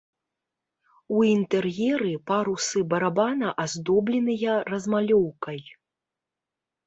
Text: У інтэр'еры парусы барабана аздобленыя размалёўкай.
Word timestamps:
У 1.17 1.19
інтэр'еры 1.31 2.13
парусы 2.31 2.79
барабана 2.93 3.51
аздобленыя 3.63 4.55
размалёўкай. 4.73 5.59